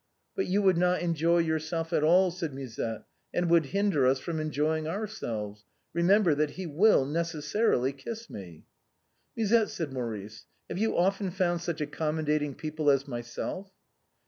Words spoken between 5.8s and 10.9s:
Eemember that he will necessarily kiss me."" Musette," said Maurice," have